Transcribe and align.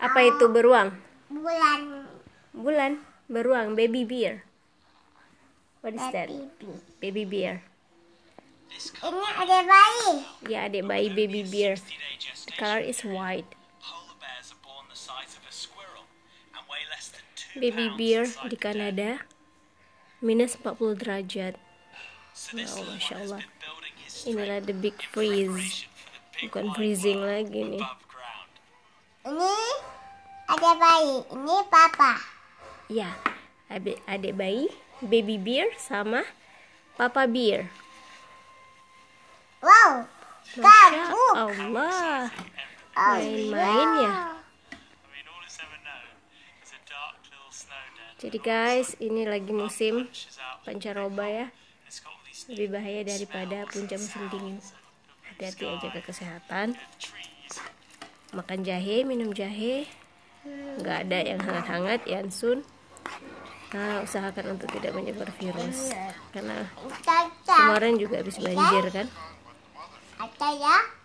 Apa 0.00 0.18
itu 0.24 0.48
beruang? 0.48 0.96
bulan 1.30 2.08
Bulan, 2.50 2.92
beruang, 3.30 3.78
baby 3.78 4.02
bear. 4.02 4.42
What 5.80 5.94
is 5.94 6.04
that? 6.10 6.28
Baby 6.98 7.24
bear. 7.24 7.62
Ini 8.74 9.28
ada 9.36 9.58
bayi. 9.64 10.10
Ya, 10.48 10.66
adik 10.66 10.84
bayi 10.88 11.08
baby 11.12 11.44
bear. 11.46 11.78
The 12.48 12.52
color 12.58 12.82
is 12.82 13.04
white. 13.06 13.48
Baby 17.58 17.92
bear 17.98 18.24
di. 18.46 18.56
Kanada 18.56 19.26
minus 20.22 20.54
40 20.54 20.96
derajat. 20.96 21.54
So 22.30 22.56
this 22.56 22.72
Wow, 22.78 22.94
Masya 22.94 23.14
Allah. 23.26 23.40
been 23.42 23.58
building 23.58 23.94
his 24.00 24.14
Inilah 24.24 24.60
the 24.62 24.76
big 24.76 24.96
freeze. 25.10 25.84
Bukan 26.40 26.72
freezing 26.72 27.20
lagi 27.20 27.60
nih. 27.76 27.84
Ini 29.26 29.54
ada 30.60 30.76
bayi. 30.76 31.16
Ini 31.32 31.56
papa. 31.72 32.12
Ya, 32.92 33.16
adik, 33.72 33.96
adik 34.04 34.36
bayi 34.36 34.68
baby 35.00 35.40
bear 35.40 35.72
sama 35.80 36.20
papa 37.00 37.24
bear. 37.24 37.72
Wow. 39.64 40.04
Masya. 40.60 41.04
Allah. 41.32 42.28
Main-main 42.92 43.88
ya. 44.04 44.12
Jadi 48.20 48.36
guys, 48.36 48.92
ini 49.00 49.24
lagi 49.24 49.56
musim 49.56 50.04
pancaroba 50.68 51.24
ya. 51.24 51.46
Lebih 52.52 52.68
bahaya 52.68 53.00
daripada 53.00 53.64
puncak 53.64 53.96
musim 53.96 54.28
dingin. 54.28 54.60
Hati-hati 55.24 55.64
aja 55.64 55.88
ke 55.88 56.00
kesehatan. 56.04 56.76
Makan 58.36 58.60
jahe, 58.60 59.08
minum 59.08 59.32
jahe. 59.32 59.88
Nggak 60.80 60.96
ada 61.08 61.18
yang 61.20 61.40
hangat-hangat, 61.40 62.00
Yansun. 62.08 62.64
Nah, 63.70 64.02
usahakan 64.02 64.58
untuk 64.58 64.66
tidak 64.74 64.92
menyebar 64.98 65.30
virus. 65.38 65.94
Karena 66.34 66.66
Caca. 67.06 67.58
kemarin 67.70 67.94
juga 68.00 68.18
habis 68.18 68.36
banjir 68.40 68.84
kan. 68.90 69.06
Ada 70.18 70.48
ya. 70.58 70.76
Cek. 70.78 70.99